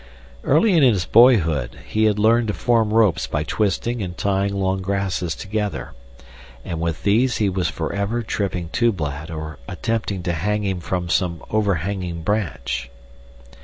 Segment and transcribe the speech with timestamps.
[0.43, 4.81] Early in his boyhood he had learned to form ropes by twisting and tying long
[4.81, 5.93] grasses together,
[6.65, 11.43] and with these he was forever tripping Tublat or attempting to hang him from some
[11.51, 12.89] overhanging branch.